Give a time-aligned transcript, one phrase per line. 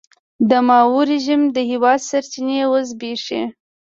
[0.49, 3.41] د ماوو رژیم د هېواد سرچینې وزبېښي.